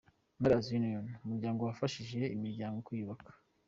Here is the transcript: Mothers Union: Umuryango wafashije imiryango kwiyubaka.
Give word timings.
Mothers 0.39 0.67
Union: 0.79 1.05
Umuryango 1.25 1.61
wafashije 1.63 2.21
imiryango 2.35 2.77
kwiyubaka. 2.85 3.29